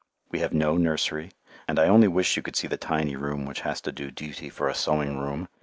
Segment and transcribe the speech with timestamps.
[0.31, 1.29] We have no nursery,
[1.67, 4.49] and I only wish you could see the tiny room which has to do duty
[4.49, 5.47] for a sewing room.